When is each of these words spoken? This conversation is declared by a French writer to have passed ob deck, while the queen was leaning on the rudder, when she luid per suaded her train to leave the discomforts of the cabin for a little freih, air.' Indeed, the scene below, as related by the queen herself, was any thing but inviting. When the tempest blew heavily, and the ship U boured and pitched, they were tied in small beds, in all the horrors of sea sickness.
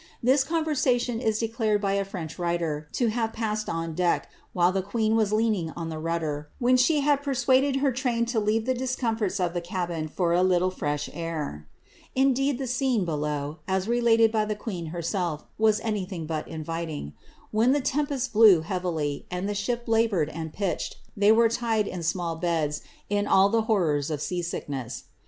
This 0.23 0.43
conversation 0.43 1.19
is 1.21 1.37
declared 1.37 1.79
by 1.79 1.93
a 1.93 2.03
French 2.03 2.39
writer 2.39 2.87
to 2.93 3.09
have 3.09 3.33
passed 3.33 3.69
ob 3.69 3.95
deck, 3.95 4.31
while 4.51 4.71
the 4.71 4.81
queen 4.81 5.15
was 5.15 5.31
leaning 5.31 5.69
on 5.75 5.89
the 5.89 5.99
rudder, 5.99 6.49
when 6.57 6.75
she 6.75 6.99
luid 7.03 7.21
per 7.21 7.35
suaded 7.35 7.81
her 7.81 7.91
train 7.91 8.25
to 8.25 8.39
leave 8.39 8.65
the 8.65 8.73
discomforts 8.73 9.39
of 9.39 9.53
the 9.53 9.61
cabin 9.61 10.07
for 10.07 10.33
a 10.33 10.41
little 10.41 10.71
freih, 10.71 11.07
air.' 11.13 11.67
Indeed, 12.15 12.57
the 12.57 12.65
scene 12.65 13.05
below, 13.05 13.59
as 13.67 13.87
related 13.87 14.31
by 14.31 14.45
the 14.45 14.55
queen 14.55 14.87
herself, 14.87 15.45
was 15.59 15.79
any 15.81 16.05
thing 16.05 16.25
but 16.25 16.47
inviting. 16.47 17.13
When 17.51 17.71
the 17.71 17.79
tempest 17.79 18.33
blew 18.33 18.61
heavily, 18.61 19.27
and 19.29 19.47
the 19.47 19.53
ship 19.53 19.83
U 19.87 19.93
boured 20.09 20.29
and 20.33 20.51
pitched, 20.51 20.95
they 21.15 21.31
were 21.31 21.47
tied 21.47 21.85
in 21.87 22.01
small 22.01 22.35
beds, 22.37 22.81
in 23.11 23.27
all 23.27 23.49
the 23.49 23.61
horrors 23.69 24.09
of 24.09 24.19
sea 24.19 24.41
sickness. 24.41 25.03